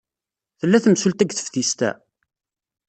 Tella 0.59 0.79
temsulta 0.83 1.23
deg 1.25 1.29
teftist-a? 1.33 1.91